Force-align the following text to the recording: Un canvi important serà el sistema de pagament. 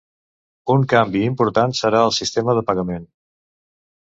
Un 0.75 0.85
canvi 0.93 1.21
important 1.27 1.75
serà 1.81 2.01
el 2.07 2.15
sistema 2.21 2.59
de 2.61 2.65
pagament. 2.71 3.07